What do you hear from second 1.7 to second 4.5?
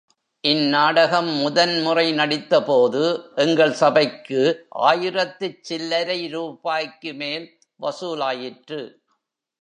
முறை நடித்த போது எங்கள் சபைக்கு